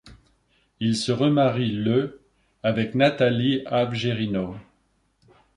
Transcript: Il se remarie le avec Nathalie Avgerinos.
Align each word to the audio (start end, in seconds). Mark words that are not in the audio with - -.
Il 0.79 0.95
se 0.97 1.11
remarie 1.11 1.69
le 1.69 2.21
avec 2.63 2.95
Nathalie 2.95 3.61
Avgerinos. 3.67 4.57